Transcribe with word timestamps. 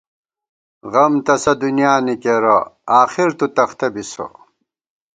غم 0.91 1.13
تسہ 1.25 1.53
دُنیا 1.61 1.93
نی 2.05 2.15
کېرہ 2.23 2.57
آخر 3.01 3.29
تُو 3.37 3.45
تختہ 3.55 3.87
بِسہ 3.93 4.25